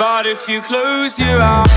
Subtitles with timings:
[0.00, 1.70] But if you close your eyes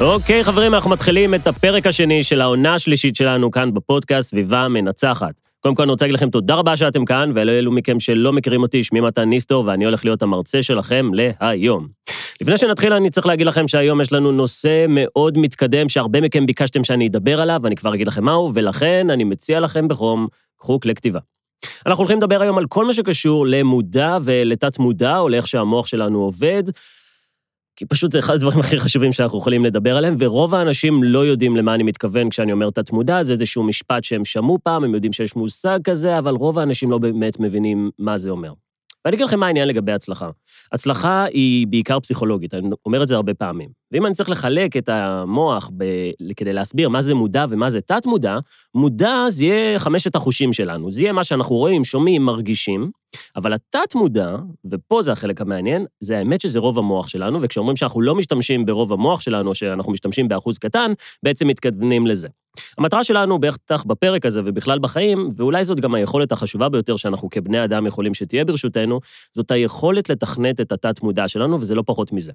[0.00, 5.34] אוקיי, חברים, אנחנו מתחילים את הפרק השני של העונה השלישית שלנו כאן בפודקאסט סביבה מנצחת.
[5.60, 8.84] קודם כל אני רוצה להגיד לכם תודה רבה שאתם כאן, ואלו מכם שלא מכירים אותי,
[8.84, 11.88] שמי מתן ניסטור, ואני הולך להיות המרצה שלכם להיום.
[12.40, 16.84] לפני שנתחיל, אני צריך להגיד לכם שהיום יש לנו נושא מאוד מתקדם, שהרבה מכם ביקשתם
[16.84, 20.26] שאני אדבר עליו, ואני כבר אגיד לכם מהו, ולכן אני מציע לכם בחום,
[20.58, 21.18] קחו כלי כתיבה.
[21.86, 26.22] אנחנו הולכים לדבר היום על כל מה שקשור למודע ולתת מודע, או לאיך שהמוח שלנו
[26.22, 26.62] עובד,
[27.76, 31.56] כי פשוט זה אחד הדברים הכי חשובים שאנחנו יכולים לדבר עליהם, ורוב האנשים לא יודעים
[31.56, 35.36] למה אני מתכוון כשאני אומר תת-מודע, זה איזשהו משפט שהם שמעו פעם, הם יודעים שיש
[35.36, 38.52] מושג כזה, אבל רוב האנשים לא באמת מבינים מה זה אומר.
[39.04, 40.30] ואני אגיד לכם מה העניין לגבי הצלחה.
[40.72, 43.68] הצלחה היא בעיקר פסיכולוגית, אני אומר את זה הרבה פעמים.
[43.92, 45.84] ואם אני צריך לחלק את המוח ב...
[46.36, 48.38] כדי להסביר מה זה מודע ומה זה תת-מודע,
[48.74, 50.90] מודע זה יהיה חמשת החושים שלנו.
[50.90, 52.90] זה יהיה מה שאנחנו רואים, שומעים, מרגישים,
[53.36, 54.36] אבל התת-מודע,
[54.70, 58.92] ופה זה החלק המעניין, זה האמת שזה רוב המוח שלנו, וכשאומרים שאנחנו לא משתמשים ברוב
[58.92, 60.92] המוח שלנו, שאנחנו משתמשים באחוז קטן,
[61.22, 62.28] בעצם מתכוונים לזה.
[62.78, 67.64] המטרה שלנו, בטח בפרק הזה ובכלל בחיים, ואולי זאת גם היכולת החשובה ביותר שאנחנו כבני
[67.64, 69.00] אדם יכולים שתהיה ברשותנו,
[69.32, 72.32] זאת היכולת לתכנת את התת-מודע שלנו, וזה לא פחות מזה.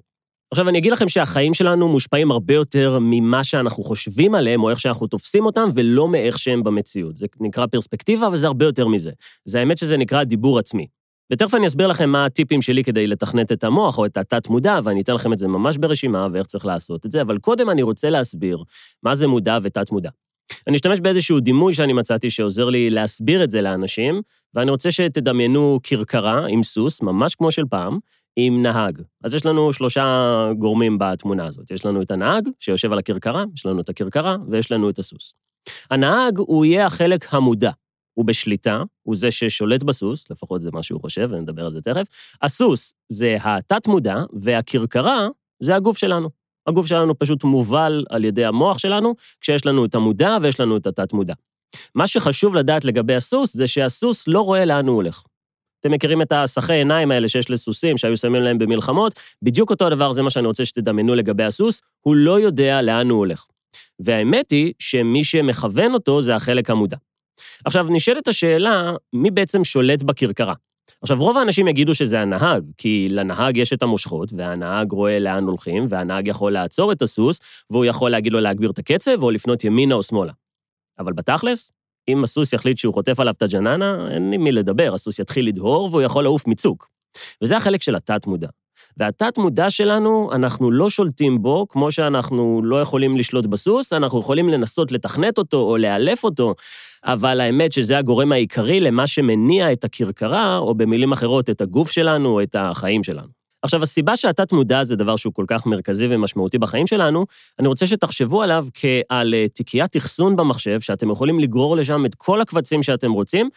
[0.54, 4.80] עכשיו, אני אגיד לכם שהחיים שלנו מושפעים הרבה יותר ממה שאנחנו חושבים עליהם, או איך
[4.80, 7.16] שאנחנו תופסים אותם, ולא מאיך שהם במציאות.
[7.16, 9.10] זה נקרא פרספקטיבה, אבל זה הרבה יותר מזה.
[9.44, 10.86] זה האמת שזה נקרא דיבור עצמי.
[11.32, 15.00] ותכף אני אסביר לכם מה הטיפים שלי כדי לתכנת את המוח או את התת-מודע, ואני
[15.00, 18.10] אתן לכם את זה ממש ברשימה ואיך צריך לעשות את זה, אבל קודם אני רוצה
[18.10, 18.62] להסביר
[19.02, 20.10] מה זה מודע ותת-מודע.
[20.66, 24.22] אני אשתמש באיזשהו דימוי שאני מצאתי שעוזר לי להסביר את זה לאנשים,
[24.54, 27.98] ואני רוצה שתדמיינו כרכרה עם סוס, ממש כמו של פעם,
[28.36, 29.02] עם נהג.
[29.24, 30.04] אז יש לנו שלושה
[30.58, 31.70] גורמים בתמונה הזאת.
[31.70, 35.34] יש לנו את הנהג, שיושב על הכרכרה, יש לנו את הכרכרה, ויש לנו את הסוס.
[35.90, 37.70] הנהג הוא יהיה החלק המודע.
[38.14, 42.06] הוא בשליטה, הוא זה ששולט בסוס, לפחות זה מה שהוא חושב, ונדבר על זה תכף.
[42.42, 45.28] הסוס זה התת-מודע, והכרכרה
[45.62, 46.30] זה הגוף שלנו.
[46.66, 50.86] הגוף שלנו פשוט מובל על ידי המוח שלנו, כשיש לנו את המודע ויש לנו את
[50.86, 51.34] התת-מודע.
[51.94, 55.22] מה שחשוב לדעת לגבי הסוס, זה שהסוס לא רואה לאן הוא הולך.
[55.84, 59.20] אתם מכירים את הסחי עיניים האלה שיש לסוסים, שהיו שמים להם במלחמות?
[59.42, 63.18] בדיוק אותו הדבר, זה מה שאני רוצה שתדמיינו לגבי הסוס, הוא לא יודע לאן הוא
[63.18, 63.46] הולך.
[64.00, 66.96] והאמת היא שמי שמכוון אותו זה החלק המודע.
[67.64, 70.54] עכשיו, נשאלת השאלה, מי בעצם שולט בכרכרה?
[71.02, 75.86] עכשיו, רוב האנשים יגידו שזה הנהג, כי לנהג יש את המושכות, והנהג רואה לאן הולכים,
[75.88, 77.40] והנהג יכול לעצור את הסוס,
[77.70, 80.32] והוא יכול להגיד לו להגביר את הקצב, או לפנות ימינה או שמאלה.
[80.98, 81.72] אבל בתכלס,
[82.08, 85.88] אם הסוס יחליט שהוא חוטף עליו את הג'ננה, אין עם מי לדבר, הסוס יתחיל לדהור
[85.90, 86.88] והוא יכול לעוף מצוק.
[87.42, 88.48] וזה החלק של התת-מודע.
[88.96, 94.92] והתת-מודע שלנו, אנחנו לא שולטים בו, כמו שאנחנו לא יכולים לשלוט בסוס, אנחנו יכולים לנסות
[94.92, 96.54] לתכנת אותו או לאלף אותו,
[97.04, 102.28] אבל האמת שזה הגורם העיקרי למה שמניע את הכרכרה, או במילים אחרות, את הגוף שלנו
[102.28, 103.43] או את החיים שלנו.
[103.64, 107.26] עכשיו, הסיבה שהתת-מודע זה דבר שהוא כל כך מרכזי ומשמעותי בחיים שלנו,
[107.58, 112.40] אני רוצה שתחשבו עליו כעל אה, תיקיית אחסון במחשב, שאתם יכולים לגרור לשם את כל
[112.40, 113.48] הקבצים שאתם רוצים,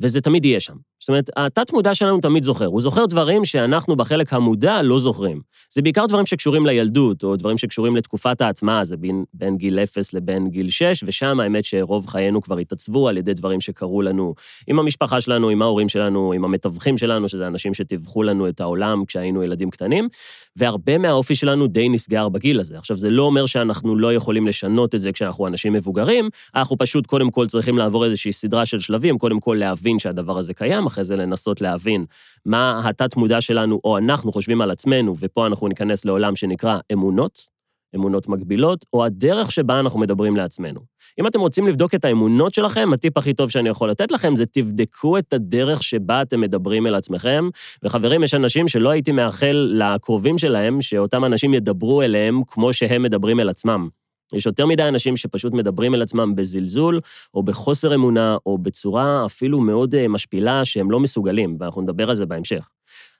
[0.00, 0.74] וזה תמיד יהיה שם.
[1.02, 2.66] זאת אומרת, התת-מודע שלנו תמיד זוכר.
[2.66, 5.40] הוא זוכר דברים שאנחנו בחלק המודע לא זוכרים.
[5.70, 10.14] זה בעיקר דברים שקשורים לילדות, או דברים שקשורים לתקופת ההטמעה, זה בין, בין גיל 0
[10.14, 14.34] לבין גיל 6, ושם האמת שרוב חיינו כבר התעצבו על ידי דברים שקרו לנו
[14.66, 19.04] עם המשפחה שלנו, עם ההורים שלנו, עם המתווכים שלנו, שזה אנשים שטיווחו לנו את העולם
[19.04, 20.08] כשהיינו ילדים קטנים,
[20.56, 22.78] והרבה מהאופי שלנו די נסגר בגיל הזה.
[22.78, 27.06] עכשיו, זה לא אומר שאנחנו לא יכולים לשנות את זה כשאנחנו אנשים מבוגרים, אנחנו פשוט
[27.06, 31.04] קודם כל צריכים לעבור איזושהי סדרה של שלבים, קודם כל להבין שהדבר הזה קיים, אחרי
[31.04, 32.04] זה לנסות להבין
[32.46, 37.52] מה התת-מודע שלנו, או אנחנו חושבים על עצמנו, ופה אנחנו ניכנס לעולם שנקרא אמונות,
[37.96, 40.80] אמונות מגבילות, או הדרך שבה אנחנו מדברים לעצמנו.
[41.20, 44.46] אם אתם רוצים לבדוק את האמונות שלכם, הטיפ הכי טוב שאני יכול לתת לכם זה
[44.46, 47.48] תבדקו את הדרך שבה אתם מדברים אל עצמכם.
[47.82, 53.40] וחברים, יש אנשים שלא הייתי מאחל לקרובים שלהם, שאותם אנשים ידברו אליהם כמו שהם מדברים
[53.40, 53.88] אל עצמם.
[54.32, 57.00] יש יותר מדי אנשים שפשוט מדברים אל עצמם בזלזול,
[57.34, 62.16] או בחוסר אמונה, או בצורה אפילו מאוד אה, משפילה, שהם לא מסוגלים, ואנחנו נדבר על
[62.16, 62.68] זה בהמשך.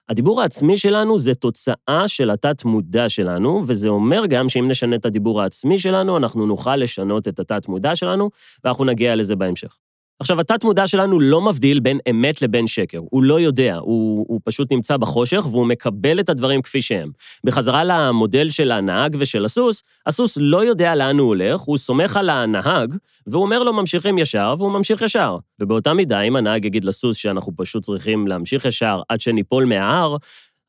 [0.09, 5.41] הדיבור העצמי שלנו זה תוצאה של התת-מודע שלנו, וזה אומר גם שאם נשנה את הדיבור
[5.41, 8.29] העצמי שלנו, אנחנו נוכל לשנות את התת-מודע שלנו,
[8.63, 9.82] ואנחנו נגיע לזה בהמשך.
[10.23, 12.99] עכשיו, התת-מודע שלנו לא מבדיל בין אמת לבין שקר.
[13.09, 17.11] הוא לא יודע, הוא, הוא פשוט נמצא בחושך והוא מקבל את הדברים כפי שהם.
[17.43, 22.29] בחזרה למודל של הנהג ושל הסוס, הסוס לא יודע לאן הוא הולך, הוא סומך על
[22.29, 22.95] הנהג,
[23.27, 25.37] והוא אומר לו ממשיכים ישר, והוא ממשיך ישר.
[25.59, 30.17] ובאותה מידה, אם הנהג יגיד לסוס שאנחנו פשוט צריכים להמשיך ישר עד שניפול מההר,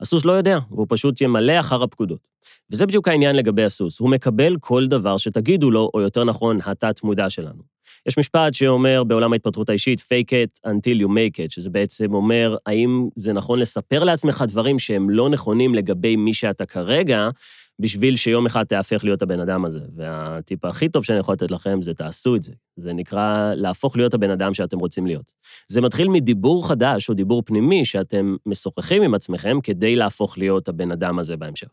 [0.01, 2.29] הסוס לא יודע, והוא פשוט ימלא אחר הפקודות.
[2.71, 7.31] וזה בדיוק העניין לגבי הסוס, הוא מקבל כל דבר שתגידו לו, או יותר נכון, התת-מודע
[7.31, 7.75] שלנו.
[8.09, 12.57] יש משפט שאומר בעולם ההתפתחות האישית, fake it until you make it, שזה בעצם אומר,
[12.67, 17.29] האם זה נכון לספר לעצמך דברים שהם לא נכונים לגבי מי שאתה כרגע,
[17.79, 19.81] בשביל שיום אחד תהפך להיות הבן אדם הזה.
[19.97, 22.53] והטיפ הכי טוב שאני יכול לתת לכם זה תעשו את זה.
[22.77, 25.33] זה נקרא להפוך להיות הבן אדם שאתם רוצים להיות.
[25.69, 30.93] זה מתחיל מדיבור חדש או דיבור פנימי שאתם משוחחים עם עצמכם כדי להפוך להיות הבן
[30.93, 31.69] אדם הזה בהמשך.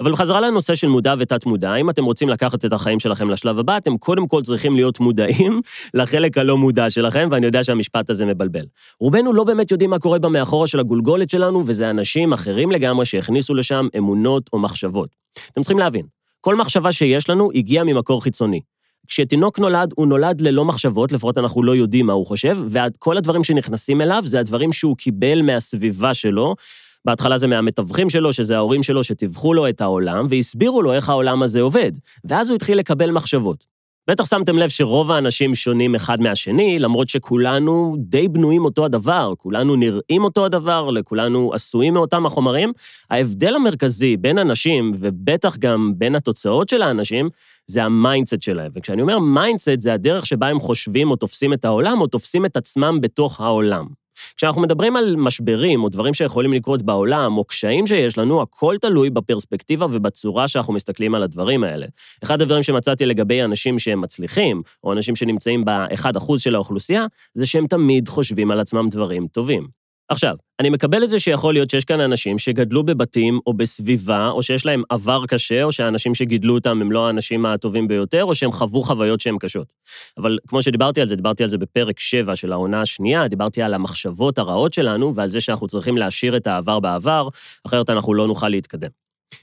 [0.00, 3.76] אבל בחזרה לנושא של מודע ותת-מודע, אם אתם רוצים לקחת את החיים שלכם לשלב הבא,
[3.76, 5.60] אתם קודם כל צריכים להיות מודעים
[5.94, 8.64] לחלק הלא מודע שלכם, ואני יודע שהמשפט הזה מבלבל.
[9.00, 13.54] רובנו לא באמת יודעים מה קורה במאחורה של הגולגולת שלנו, וזה אנשים אחרים לגמרי שהכניסו
[13.54, 15.08] לשם אמונות או מחשבות.
[15.52, 16.06] אתם צריכים להבין,
[16.40, 18.60] כל מחשבה שיש לנו הגיעה ממקור חיצוני.
[19.08, 23.44] כשתינוק נולד, הוא נולד ללא מחשבות, לפחות אנחנו לא יודעים מה הוא חושב, וכל הדברים
[23.44, 26.54] שנכנסים אליו זה הדברים שהוא קיבל מהסביבה שלו,
[27.04, 31.42] בהתחלה זה מהמתווכים שלו, שזה ההורים שלו שטיווחו לו את העולם, והסבירו לו איך העולם
[31.42, 31.92] הזה עובד.
[32.24, 33.72] ואז הוא התחיל לקבל מחשבות.
[34.08, 39.76] בטח שמתם לב שרוב האנשים שונים אחד מהשני, למרות שכולנו די בנויים אותו הדבר, כולנו
[39.76, 42.72] נראים אותו הדבר, לכולנו עשויים מאותם החומרים.
[43.10, 47.28] ההבדל המרכזי בין אנשים, ובטח גם בין התוצאות של האנשים,
[47.66, 48.72] זה ה mindset שלהם.
[48.74, 52.56] וכשאני אומר mindset, זה הדרך שבה הם חושבים או תופסים את העולם, או תופסים את
[52.56, 54.01] עצמם בתוך העולם.
[54.36, 59.10] כשאנחנו מדברים על משברים או דברים שיכולים לקרות בעולם, או קשיים שיש לנו, הכל תלוי
[59.10, 61.86] בפרספקטיבה ובצורה שאנחנו מסתכלים על הדברים האלה.
[62.24, 67.66] אחד הדברים שמצאתי לגבי אנשים שהם מצליחים, או אנשים שנמצאים ב-1% של האוכלוסייה, זה שהם
[67.66, 69.81] תמיד חושבים על עצמם דברים טובים.
[70.08, 74.42] עכשיו, אני מקבל את זה שיכול להיות שיש כאן אנשים שגדלו בבתים או בסביבה, או
[74.42, 78.52] שיש להם עבר קשה, או שהאנשים שגידלו אותם הם לא האנשים הטובים ביותר, או שהם
[78.52, 79.66] חוו חוויות שהן קשות.
[80.18, 83.74] אבל כמו שדיברתי על זה, דיברתי על זה בפרק 7 של העונה השנייה, דיברתי על
[83.74, 87.28] המחשבות הרעות שלנו ועל זה שאנחנו צריכים להשאיר את העבר בעבר,
[87.66, 88.90] אחרת אנחנו לא נוכל להתקדם.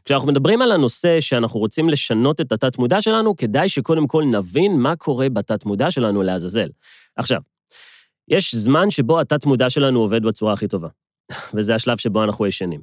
[0.05, 4.95] כשאנחנו מדברים על הנושא שאנחנו רוצים לשנות את התת-מודע שלנו, כדאי שקודם כל נבין מה
[4.95, 6.69] קורה בתת-מודע שלנו לעזאזל.
[7.15, 7.39] עכשיו,
[8.29, 10.87] יש זמן שבו התת-מודע שלנו עובד בצורה הכי טובה,
[11.53, 12.81] וזה השלב שבו אנחנו ישנים.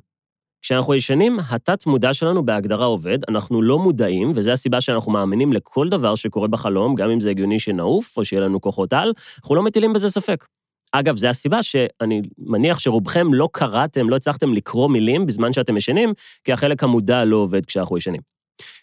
[0.63, 6.15] כשאנחנו ישנים, התת-מודע שלנו בהגדרה עובד, אנחנו לא מודעים, וזו הסיבה שאנחנו מאמינים לכל דבר
[6.15, 9.93] שקורה בחלום, גם אם זה הגיוני שנעוף או שיהיה לנו כוחות על, אנחנו לא מטילים
[9.93, 10.45] בזה ספק.
[10.93, 16.13] אגב, זו הסיבה שאני מניח שרובכם לא קראתם, לא הצלחתם לקרוא מילים בזמן שאתם ישנים,
[16.45, 18.36] כי החלק המודע לא עובד כשאנחנו ישנים.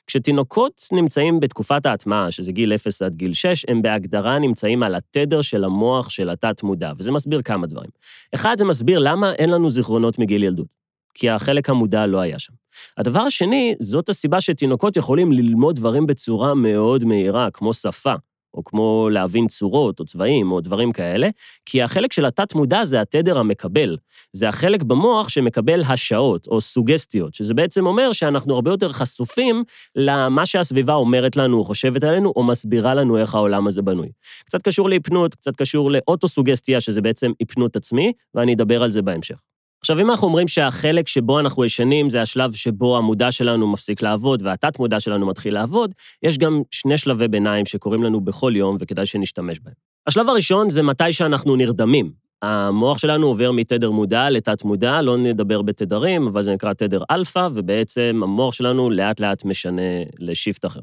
[0.08, 5.42] כשתינוקות נמצאים בתקופת ההטמעה, שזה גיל 0 עד גיל 6, הם בהגדרה נמצאים על התדר
[5.42, 7.90] של המוח של התת-מודע, וזה מסביר כמה דברים.
[8.36, 10.84] אחד, זה מסביר למה אין לנו זיכרונות מגיל ילדות.
[11.14, 12.54] כי החלק המודע לא היה שם.
[12.98, 18.14] הדבר השני, זאת הסיבה שתינוקות יכולים ללמוד דברים בצורה מאוד מהירה, כמו שפה,
[18.54, 21.30] או כמו להבין צורות או צבעים או דברים כאלה,
[21.66, 23.98] כי החלק של התת-מודע זה התדר המקבל.
[24.34, 29.64] זה החלק במוח שמקבל השעות או סוגסטיות, שזה בעצם אומר שאנחנו הרבה יותר חשופים
[29.96, 34.10] למה שהסביבה אומרת לנו או חושבת עלינו, או מסבירה לנו איך העולם הזה בנוי.
[34.46, 39.53] קצת קשור להיפנות, קצת קשור לאוטוסוגסטיה, שזה בעצם היפנות עצמי, ואני אדבר על זה בהמשך.
[39.84, 44.42] עכשיו, אם אנחנו אומרים שהחלק שבו אנחנו ישנים זה השלב שבו המודע שלנו מפסיק לעבוד
[44.42, 45.94] והתת-מודע שלנו מתחיל לעבוד,
[46.24, 49.74] יש גם שני שלבי ביניים שקורים לנו בכל יום וכדאי שנשתמש בהם.
[50.08, 52.23] השלב הראשון זה מתי שאנחנו נרדמים.
[52.44, 57.48] המוח שלנו עובר מתדר מודע לתת מודע, לא נדבר בתדרים, אבל זה נקרא תדר אלפא,
[57.54, 59.82] ובעצם המוח שלנו לאט-לאט משנה
[60.20, 60.80] ל shift אחר.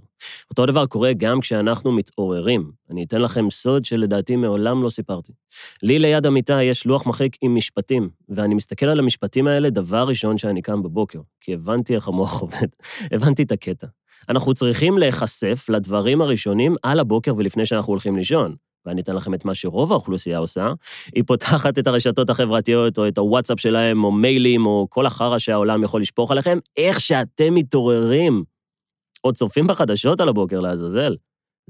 [0.51, 2.71] אותו דבר קורה גם כשאנחנו מתעוררים.
[2.91, 5.33] אני אתן לכם סוד שלדעתי מעולם לא סיפרתי.
[5.83, 10.39] לי ליד המיטה יש לוח מחק עם משפטים, ואני מסתכל על המשפטים האלה דבר ראשון
[10.39, 12.69] שאני קם בבוקר, כי הבנתי איך המוח עובד,
[13.13, 13.87] הבנתי את הקטע.
[14.29, 18.70] אנחנו צריכים להיחשף לדברים הראשונים על הבוקר ולפני שאנחנו הולכים לישון.
[18.87, 20.73] ואני אתן לכם את מה שרוב האוכלוסייה עושה,
[21.15, 25.83] היא פותחת את הרשתות החברתיות, או את הוואטסאפ שלהם, או מיילים, או כל החרא שהעולם
[25.83, 28.45] יכול לשפוך עליכם, איך שאתם מתעוררים.
[29.25, 31.17] או צופים בחדשות על הבוקר לעזאזל.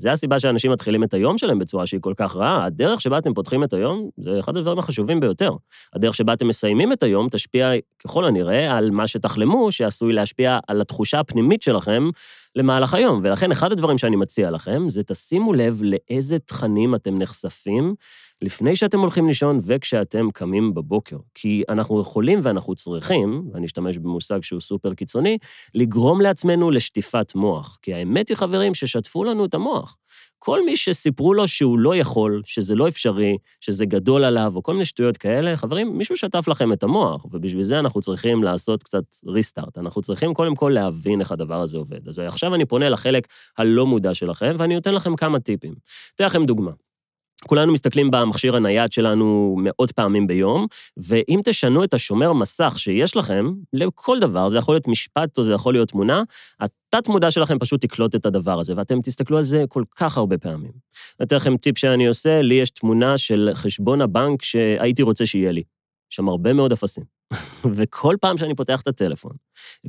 [0.01, 2.65] זה הסיבה שאנשים מתחילים את היום שלהם בצורה שהיא כל כך רעה.
[2.65, 5.53] הדרך שבה אתם פותחים את היום זה אחד הדברים החשובים ביותר.
[5.95, 7.71] הדרך שבה אתם מסיימים את היום תשפיע
[8.05, 12.11] ככל הנראה על מה שתחלמו, שעשוי להשפיע על התחושה הפנימית שלכם
[12.57, 13.21] למהלך היום.
[13.25, 17.95] ולכן אחד הדברים שאני מציע לכם זה תשימו לב לאיזה תכנים אתם נחשפים
[18.43, 21.17] לפני שאתם הולכים לישון וכשאתם קמים בבוקר.
[21.35, 25.39] כי אנחנו יכולים ואנחנו צריכים, ואני אשתמש במושג שהוא סופר קיצוני,
[25.75, 27.79] לגרום לעצמנו לשטיפת מוח.
[27.83, 29.97] כי האמת היא, חברים, ששטפו לנו את המוח.
[30.39, 34.73] כל מי שסיפרו לו שהוא לא יכול, שזה לא אפשרי, שזה גדול עליו, או כל
[34.73, 39.05] מיני שטויות כאלה, חברים, מישהו שטף לכם את המוח, ובשביל זה אנחנו צריכים לעשות קצת
[39.27, 39.79] ריסטארט.
[39.79, 42.09] אנחנו צריכים קודם כל להבין איך הדבר הזה עובד.
[42.09, 43.29] אז עכשיו אני פונה לחלק
[43.59, 45.75] הלא מודע שלכם, ואני נותן לכם כמה טיפים.
[46.15, 46.71] אתן לכם דוגמה.
[47.47, 50.67] כולנו מסתכלים במכשיר הנייד שלנו מאות פעמים ביום,
[50.97, 55.53] ואם תשנו את השומר מסך שיש לכם, לכל דבר, זה יכול להיות משפט או זה
[55.53, 56.23] יכול להיות תמונה,
[56.61, 60.73] התת-מודע שלכם פשוט תקלוט את הדבר הזה, ואתם תסתכלו על זה כל כך הרבה פעמים.
[61.21, 65.53] אני אתן לכם טיפ שאני עושה, לי יש תמונה של חשבון הבנק שהייתי רוצה שיהיה
[65.53, 65.63] לי.
[66.11, 67.20] יש שם הרבה מאוד אפסים.
[67.77, 69.33] וכל פעם שאני פותח את הטלפון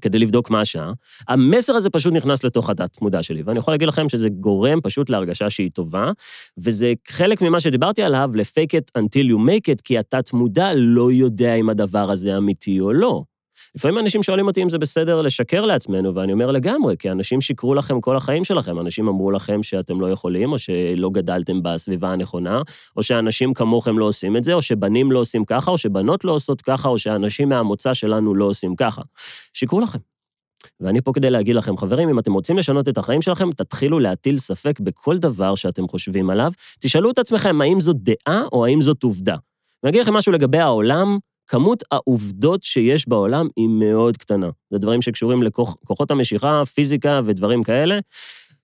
[0.01, 0.91] כדי לבדוק מה השעה,
[1.27, 5.50] המסר הזה פשוט נכנס לתוך התת-מודע שלי, ואני יכול להגיד לכם שזה גורם פשוט להרגשה
[5.50, 6.12] שהיא טובה,
[6.57, 11.55] וזה חלק ממה שדיברתי עליו, ל-fake it until you make it, כי התת-מודע לא יודע
[11.55, 13.24] אם הדבר הזה אמיתי או לא.
[13.75, 17.75] לפעמים אנשים שואלים אותי אם זה בסדר לשקר לעצמנו, ואני אומר לגמרי, כי אנשים שיקרו
[17.75, 18.80] לכם כל החיים שלכם.
[18.80, 22.62] אנשים אמרו לכם שאתם לא יכולים, או שלא גדלתם בסביבה הנכונה,
[22.98, 26.32] או שאנשים כמוכם לא עושים את זה, או שבנים לא עושים ככה, או שבנות לא
[26.32, 29.01] עושות ככה, או שאנשים מהמוצא שלנו לא עושים ככה.
[29.54, 30.00] שיקרו לכם.
[30.80, 34.38] ואני פה כדי להגיד לכם, חברים, אם אתם רוצים לשנות את החיים שלכם, תתחילו להטיל
[34.38, 36.51] ספק בכל דבר שאתם חושבים עליו.
[36.80, 39.36] תשאלו את עצמכם, האם זו דעה או האם זאת עובדה.
[39.84, 41.18] אני אגיד לכם משהו לגבי העולם,
[41.51, 44.50] כמות העובדות שיש בעולם היא מאוד קטנה.
[44.70, 48.00] זה דברים שקשורים לכוחות המשיכה, פיזיקה ודברים כאלה.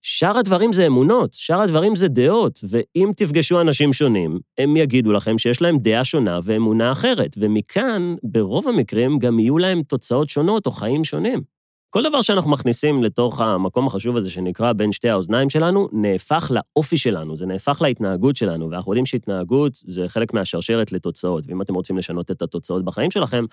[0.01, 5.37] שאר הדברים זה אמונות, שאר הדברים זה דעות, ואם תפגשו אנשים שונים, הם יגידו לכם
[5.37, 10.71] שיש להם דעה שונה ואמונה אחרת, ומכאן, ברוב המקרים, גם יהיו להם תוצאות שונות או
[10.71, 11.56] חיים שונים.
[11.89, 16.97] כל דבר שאנחנו מכניסים לתוך המקום החשוב הזה שנקרא בין שתי האוזניים שלנו, נהפך לאופי
[16.97, 21.97] שלנו, זה נהפך להתנהגות שלנו, ואנחנו יודעים שהתנהגות זה חלק מהשרשרת לתוצאות, ואם אתם רוצים
[21.97, 23.45] לשנות את התוצאות בחיים שלכם,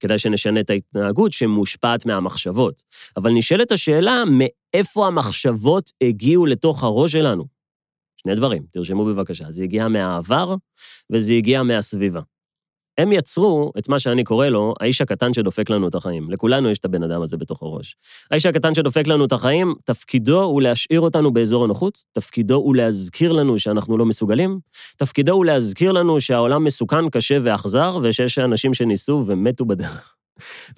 [0.00, 2.82] כדאי שנשנה את ההתנהגות שמושפעת מהמחשבות.
[3.16, 7.44] אבל נשאלת השאלה, מאיפה המחשבות הגיעו לתוך הראש שלנו?
[8.16, 10.54] שני דברים, תרשמו בבקשה, זה הגיע מהעבר
[11.12, 12.20] וזה הגיע מהסביבה.
[13.00, 16.30] הם יצרו את מה שאני קורא לו האיש הקטן שדופק לנו את החיים.
[16.30, 17.96] לכולנו יש את הבן אדם הזה בתוך הראש.
[18.30, 23.32] האיש הקטן שדופק לנו את החיים, תפקידו הוא להשאיר אותנו באזור הנוחות, תפקידו הוא להזכיר
[23.32, 24.58] לנו שאנחנו לא מסוגלים,
[24.96, 30.19] תפקידו הוא להזכיר לנו שהעולם מסוכן, קשה ואכזר, ושיש אנשים שניסו ומתו בדרך.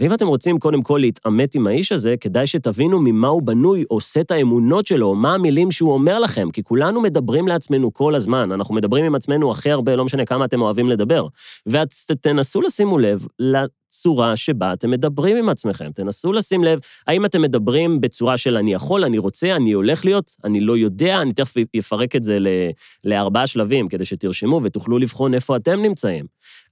[0.01, 4.01] ואם אתם רוצים קודם כל להתעמת עם האיש הזה, כדאי שתבינו ממה הוא בנוי, או
[4.01, 8.53] סט האמונות שלו, או מה המילים שהוא אומר לכם, כי כולנו מדברים לעצמנו כל הזמן,
[8.53, 11.27] אנחנו מדברים עם עצמנו הכי הרבה, לא משנה כמה אתם אוהבים לדבר.
[11.67, 13.27] ותנסו לשימו לב
[13.93, 15.93] צורה שבה אתם מדברים עם עצמכם.
[15.95, 20.31] תנסו לשים לב, האם אתם מדברים בצורה של אני יכול, אני רוצה, אני הולך להיות,
[20.45, 22.39] אני לא יודע, אני תכף אפרק את זה
[23.05, 26.25] לארבעה שלבים, כדי שתרשמו ותוכלו לבחון איפה אתם נמצאים.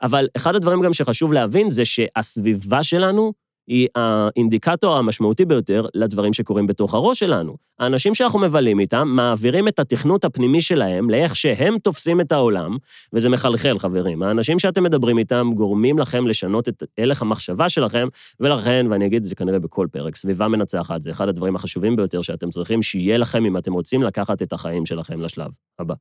[0.02, 3.32] אבל אחד הדברים גם שחשוב להבין זה שהסביבה שלנו,
[3.66, 7.56] היא האינדיקטור המשמעותי ביותר לדברים שקורים בתוך הראש שלנו.
[7.78, 12.76] האנשים שאנחנו מבלים איתם מעבירים את התכנות הפנימי שלהם לאיך שהם תופסים את העולם,
[13.12, 14.22] וזה מחלחל, חברים.
[14.22, 18.08] האנשים שאתם מדברים איתם גורמים לכם לשנות את הלך המחשבה שלכם,
[18.40, 22.22] ולכן, ואני אגיד את זה כנראה בכל פרק, סביבה מנצחת זה אחד הדברים החשובים ביותר
[22.22, 25.94] שאתם צריכים שיהיה לכם אם אתם רוצים לקחת את החיים שלכם לשלב הבא.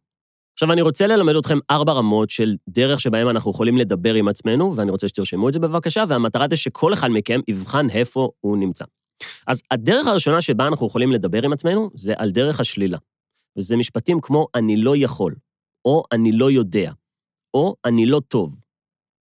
[0.59, 4.75] עכשיו, אני רוצה ללמד אתכם ארבע רמות של דרך שבהם אנחנו יכולים לדבר עם עצמנו,
[4.75, 8.85] ואני רוצה שתרשמו את זה בבקשה, והמטרה זה שכל אחד מכם יבחן איפה הוא נמצא.
[9.47, 12.97] אז הדרך הראשונה שבה אנחנו יכולים לדבר עם עצמנו, זה על דרך השלילה.
[13.57, 15.35] וזה משפטים כמו אני לא יכול,
[15.85, 16.91] או אני לא יודע,
[17.53, 18.55] או אני לא טוב.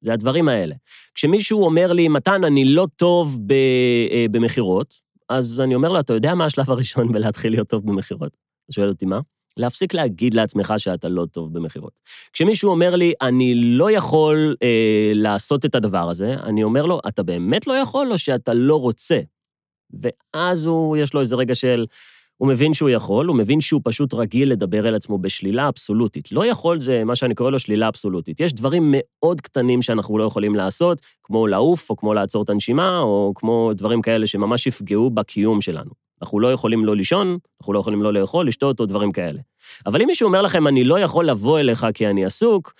[0.00, 0.75] זה הדברים האלה.
[1.14, 4.95] כשמישהו אומר לי, מתן, אני לא טוב אה, במכירות,
[5.28, 8.37] אז אני אומר לו, אתה יודע מה השלב הראשון בלהתחיל להיות טוב במכירות?
[8.64, 9.21] אתה שואל אותי מה?
[9.57, 12.00] להפסיק להגיד לעצמך שאתה לא טוב במכירות.
[12.33, 17.23] כשמישהו אומר לי, אני לא יכול אה, לעשות את הדבר הזה, אני אומר לו, אתה
[17.23, 19.21] באמת לא יכול או שאתה לא רוצה?
[20.02, 21.87] ואז הוא, יש לו איזה רגע של,
[22.37, 26.33] הוא מבין שהוא יכול, הוא מבין שהוא פשוט רגיל לדבר אל עצמו בשלילה אבסולוטית.
[26.33, 28.40] לא יכול זה מה שאני קורא לו שלילה אבסולוטית.
[28.40, 33.00] יש דברים מאוד קטנים שאנחנו לא יכולים לעשות, כמו לעוף, או כמו לעצור את הנשימה,
[33.00, 36.07] או כמו דברים כאלה שממש יפגעו בקיום שלנו.
[36.22, 39.40] אנחנו לא יכולים לא לישון, אנחנו לא יכולים לא לאכול, לשתות או דברים כאלה.
[39.87, 42.75] אבל אם מישהו אומר לכם, אני לא יכול לבוא אליך כי אני עסוק,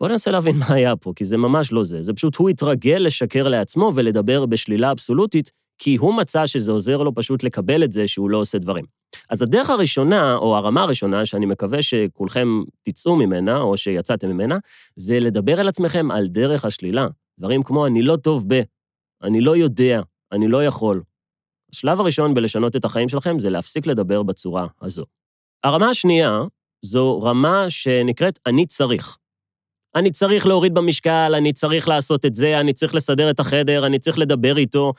[0.00, 2.02] בואו ננסה להבין מה היה פה, כי זה ממש לא זה.
[2.02, 7.14] זה פשוט הוא התרגל לשקר לעצמו ולדבר בשלילה אבסולוטית, כי הוא מצא שזה עוזר לו
[7.14, 8.84] פשוט לקבל את זה שהוא לא עושה דברים.
[9.30, 14.58] אז הדרך הראשונה, או הרמה הראשונה, שאני מקווה שכולכם תצאו ממנה, או שיצאתם ממנה,
[14.96, 17.06] זה לדבר אל עצמכם על דרך השלילה.
[17.38, 18.62] דברים כמו, אני לא טוב ב,
[19.22, 20.00] אני לא יודע,
[20.32, 21.02] אני לא יכול,
[21.74, 25.04] השלב הראשון בלשנות את החיים שלכם זה להפסיק לדבר בצורה הזו.
[25.64, 26.42] הרמה השנייה
[26.82, 29.18] זו רמה שנקראת אני צריך.
[29.94, 33.98] אני צריך להוריד במשקל, אני צריך לעשות את זה, אני צריך לסדר את החדר, אני
[33.98, 34.92] צריך לדבר איתו,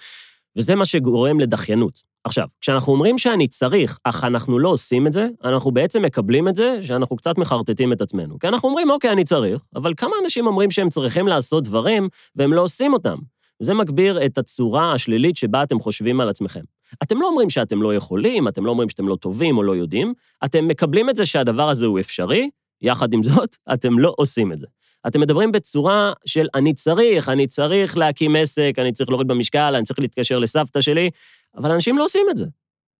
[0.57, 2.01] וזה מה שגורם לדחיינות.
[2.23, 6.55] עכשיו, כשאנחנו אומרים שאני צריך, אך אנחנו לא עושים את זה, אנחנו בעצם מקבלים את
[6.55, 8.39] זה שאנחנו קצת מחרטטים את עצמנו.
[8.39, 12.53] כי אנחנו אומרים, אוקיי, אני צריך, אבל כמה אנשים אומרים שהם צריכים לעשות דברים והם
[12.53, 13.17] לא עושים אותם?
[13.59, 16.61] זה מגביר את הצורה השלילית שבה אתם חושבים על עצמכם.
[17.03, 20.13] אתם לא אומרים שאתם לא יכולים, אתם לא אומרים שאתם לא טובים או לא יודעים,
[20.45, 22.49] אתם מקבלים את זה שהדבר הזה הוא אפשרי,
[22.81, 24.67] יחד עם זאת, אתם לא עושים את זה.
[25.07, 29.83] אתם מדברים בצורה של אני צריך, אני צריך להקים עסק, אני צריך להוריד במשקל, אני
[29.83, 31.09] צריך להתקשר לסבתא שלי,
[31.57, 32.45] אבל אנשים לא עושים את זה.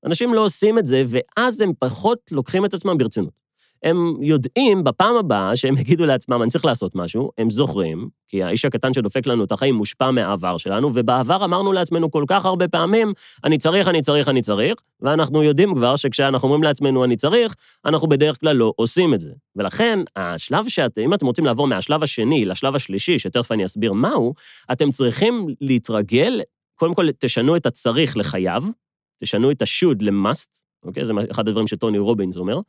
[0.06, 3.45] אנשים לא עושים את זה, ואז הם פחות לוקחים את עצמם ברצינות.
[3.86, 8.66] הם יודעים בפעם הבאה שהם יגידו לעצמם, אני צריך לעשות משהו, הם זוכרים, כי האיש
[8.66, 13.14] הקטן שדופק לנו את החיים מושפע מהעבר שלנו, ובעבר אמרנו לעצמנו כל כך הרבה פעמים,
[13.44, 18.08] אני צריך, אני צריך, אני צריך, ואנחנו יודעים כבר שכשאנחנו אומרים לעצמנו אני צריך, אנחנו
[18.08, 19.32] בדרך כלל לא עושים את זה.
[19.56, 24.34] ולכן, השלב שאתם, אם אתם רוצים לעבור מהשלב השני לשלב השלישי, שתכף אני אסביר מהו,
[24.72, 26.42] אתם צריכים להתרגל,
[26.76, 28.72] קודם כל תשנו את הצריך לחייב,
[29.22, 31.06] תשנו את ה-should ל-must, אוקיי?
[31.06, 32.60] זה אחד הדברים שטוני רובינס אומר,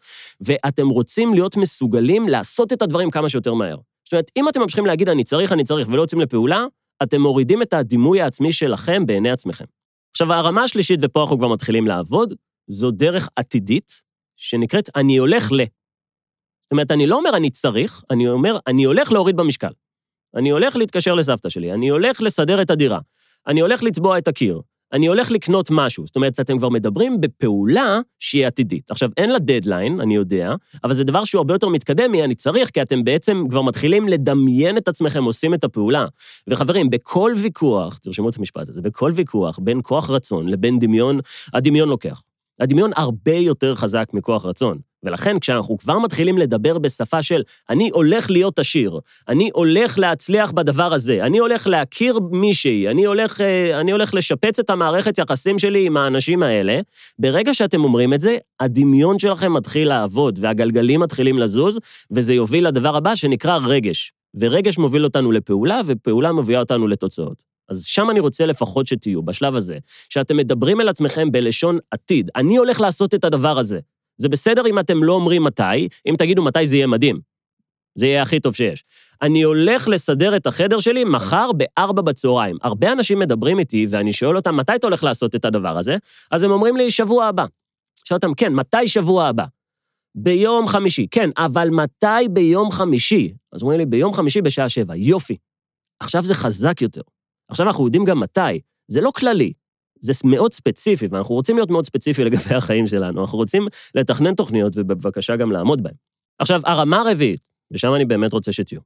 [0.40, 3.76] ואתם רוצים להיות מסוגלים לעשות את הדברים כמה שיותר מהר.
[4.04, 6.64] זאת אומרת, אם אתם ממשיכים להגיד אני צריך, אני צריך, ולא יוצאים לפעולה,
[7.02, 9.64] אתם מורידים את הדימוי העצמי שלכם בעיני עצמכם.
[10.10, 12.34] עכשיו, הרמה השלישית, ופה אנחנו כבר מתחילים לעבוד,
[12.68, 14.02] זו דרך עתידית,
[14.36, 15.56] שנקראת אני הולך ל.
[15.56, 19.72] זאת אומרת, אני לא אומר אני צריך, אני אומר אני הולך להוריד במשקל.
[20.34, 22.98] אני הולך להתקשר לסבתא שלי, אני הולך לסדר את הדירה,
[23.46, 24.60] אני הולך לצבוע את הקיר,
[24.92, 26.06] אני הולך לקנות משהו.
[26.06, 28.90] זאת אומרת, אתם כבר מדברים בפעולה שהיא עתידית.
[28.90, 32.70] עכשיו, אין לה דדליין, אני יודע, אבל זה דבר שהוא הרבה יותר מתקדם מ"אני צריך",
[32.70, 36.06] כי אתם בעצם כבר מתחילים לדמיין את עצמכם עושים את הפעולה.
[36.48, 41.20] וחברים, בכל ויכוח, תרשמו את המשפט הזה, בכל ויכוח בין כוח רצון לבין דמיון,
[41.54, 42.22] הדמיון לוקח.
[42.60, 44.78] הדמיון הרבה יותר חזק מכוח רצון.
[45.02, 50.92] ולכן כשאנחנו כבר מתחילים לדבר בשפה של אני הולך להיות עשיר, אני הולך להצליח בדבר
[50.94, 55.86] הזה, אני הולך להכיר מישהי, אני הולך, אה, אני הולך לשפץ את המערכת יחסים שלי
[55.86, 56.80] עם האנשים האלה,
[57.18, 61.78] ברגע שאתם אומרים את זה, הדמיון שלכם מתחיל לעבוד והגלגלים מתחילים לזוז,
[62.10, 64.12] וזה יוביל לדבר הבא שנקרא רגש.
[64.34, 67.42] ורגש מוביל אותנו לפעולה, ופעולה מובילה אותנו לתוצאות.
[67.68, 72.30] אז שם אני רוצה לפחות שתהיו, בשלב הזה, שאתם מדברים אל עצמכם בלשון עתיד.
[72.36, 73.80] אני הולך לעשות את הדבר הזה.
[74.18, 77.20] זה בסדר אם אתם לא אומרים מתי, אם תגידו מתי זה יהיה מדהים.
[77.94, 78.84] זה יהיה הכי טוב שיש.
[79.22, 82.56] אני הולך לסדר את החדר שלי מחר בארבע בצהריים.
[82.62, 85.96] הרבה אנשים מדברים איתי, ואני שואל אותם, מתי אתה הולך לעשות את הדבר הזה?
[86.30, 87.44] אז הם אומרים לי, שבוע הבא.
[88.04, 89.44] שואל אותם, כן, מתי שבוע הבא?
[90.14, 91.06] ביום חמישי.
[91.10, 93.32] כן, אבל מתי ביום חמישי?
[93.52, 94.96] אז אומרים לי, ביום חמישי בשעה שבע.
[94.96, 95.36] יופי.
[96.00, 97.00] עכשיו זה חזק יותר.
[97.48, 98.60] עכשיו אנחנו יודעים גם מתי.
[98.88, 99.52] זה לא כללי,
[100.00, 103.20] זה מאוד ספציפי, ואנחנו רוצים להיות מאוד ספציפי לגבי החיים שלנו.
[103.20, 105.94] אנחנו רוצים לתכנן תוכניות ובבקשה גם לעמוד בהן.
[106.38, 108.80] עכשיו, הרמה הרביעית, ושם אני באמת רוצה שתהיו,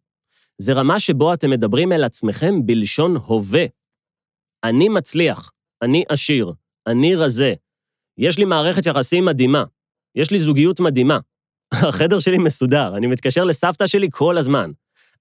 [0.58, 3.64] זה רמה שבו אתם מדברים אל עצמכם בלשון הווה.
[4.64, 6.52] אני מצליח, אני עשיר,
[6.86, 7.54] אני רזה,
[8.18, 9.64] יש לי מערכת יחסים מדהימה,
[10.14, 11.18] יש לי זוגיות מדהימה,
[11.88, 14.70] החדר שלי מסודר, אני מתקשר לסבתא שלי כל הזמן.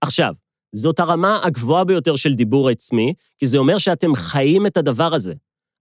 [0.02, 0.34] עכשיו,
[0.76, 5.34] זאת הרמה הגבוהה ביותר של דיבור עצמי, כי זה אומר שאתם חיים את הדבר הזה.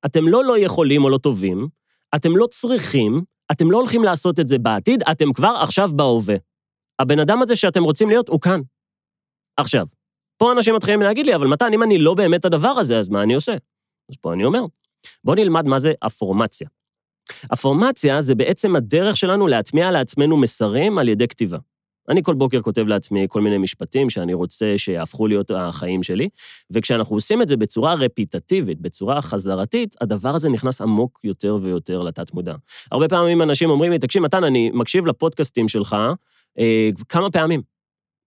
[0.06, 1.68] אתם לא לא יכולים או לא טובים,
[2.14, 6.36] אתם לא צריכים, אתם לא הולכים לעשות את זה בעתיד, אתם כבר עכשיו בהווה.
[6.98, 8.60] הבן אדם הזה שאתם רוצים להיות, הוא כאן.
[9.56, 9.86] עכשיו,
[10.38, 13.22] פה אנשים מתחילים להגיד לי, אבל מתן, אם אני לא באמת הדבר הזה, אז מה
[13.22, 13.52] אני עושה?
[14.10, 14.60] אז פה אני אומר,
[15.24, 16.68] בואו נלמד מה זה הפורמציה.
[17.50, 21.58] הפורמציה זה בעצם הדרך שלנו להטמיע לעצמנו מסרים על ידי כתיבה.
[22.08, 26.28] אני כל בוקר כותב לעצמי כל מיני משפטים שאני רוצה שיהפכו להיות החיים שלי,
[26.70, 32.54] וכשאנחנו עושים את זה בצורה רפיטטיבית, בצורה חזרתית, הדבר הזה נכנס עמוק יותר ויותר לתת-מודע.
[32.92, 35.96] הרבה פעמים אנשים אומרים לי, תקשיב, מתן, אני מקשיב לפודקאסטים שלך
[36.58, 37.62] אה, כמה פעמים.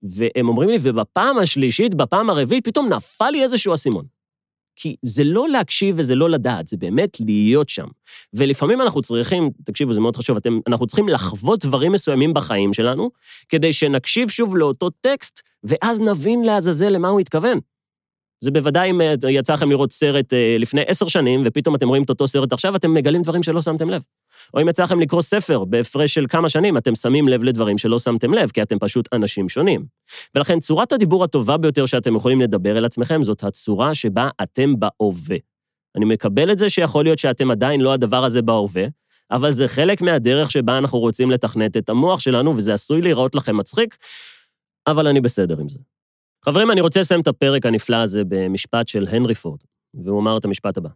[0.03, 4.20] והם אומרים לי, ובפעם השלישית, בפעם הרביעית, פתאום נפל לי איזשהו אסימון.
[4.75, 7.87] כי זה לא להקשיב וזה לא לדעת, זה באמת להיות שם.
[8.33, 13.09] ולפעמים אנחנו צריכים, תקשיבו, זה מאוד חשוב, אתם, אנחנו צריכים לחוות דברים מסוימים בחיים שלנו,
[13.49, 17.59] כדי שנקשיב שוב לאותו טקסט, ואז נבין לעזאזל למה הוא התכוון.
[18.41, 22.03] זה בוודאי אם אה, יצא לכם לראות סרט אה, לפני עשר שנים, ופתאום אתם רואים
[22.03, 24.01] את אותו סרט עכשיו, אתם מגלים דברים שלא שמתם לב.
[24.53, 27.99] או אם יצא לכם לקרוא ספר בהפרש של כמה שנים, אתם שמים לב לדברים שלא
[27.99, 29.85] שמתם לב, כי אתם פשוט אנשים שונים.
[30.35, 35.37] ולכן צורת הדיבור הטובה ביותר שאתם יכולים לדבר אל עצמכם, זאת הצורה שבה אתם בהווה.
[35.95, 38.85] אני מקבל את זה שיכול להיות שאתם עדיין לא הדבר הזה בהווה,
[39.31, 43.57] אבל זה חלק מהדרך שבה אנחנו רוצים לתכנת את המוח שלנו, וזה עשוי להיראות לכם
[43.57, 43.97] מצחיק,
[44.87, 45.79] אבל אני בסדר עם זה.
[46.45, 49.59] חברים, אני רוצה לסיים את הפרק הנפלא הזה במשפט של הנרי פורד,
[49.93, 50.89] והוא אמר את המשפט הבא: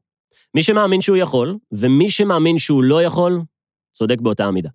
[0.56, 3.42] מי שמאמין שהוא יכול, ומי שמאמין שהוא לא יכול,
[3.94, 4.70] צודק באותה המידה.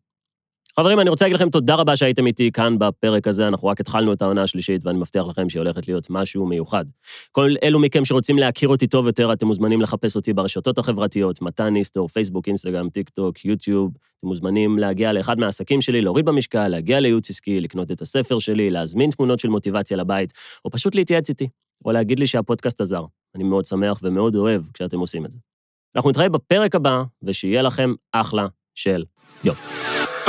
[0.81, 4.13] חברים, אני רוצה להגיד לכם תודה רבה שהייתם איתי כאן בפרק הזה, אנחנו רק התחלנו
[4.13, 6.85] את העונה השלישית, ואני מבטיח לכם שהיא הולכת להיות משהו מיוחד.
[7.33, 11.69] כל אלו מכם שרוצים להכיר אותי טוב יותר, אתם מוזמנים לחפש אותי ברשתות החברתיות, מתן
[11.69, 13.93] ניסטור, פייסבוק, אינסטגרם, טיק טוק, יוטיוב.
[14.19, 18.71] אתם מוזמנים להגיע לאחד מהעסקים שלי, להוריד במשקל, להגיע לייעוץ עסקי, לקנות את הספר שלי,
[18.71, 20.33] להזמין תמונות של מוטיבציה לבית,
[20.65, 21.49] או פשוט להתייעץ איתי,
[21.85, 23.05] או להגיד לי שהפודקאסט עזר.
[23.35, 25.39] אני מאוד שמח ומאוד אוהב כשאתם עושים את זה.
[25.97, 29.05] אנחנו נתראה בפרק הבא, ושיהיה לכם אחלה של
[29.45, 29.57] יום.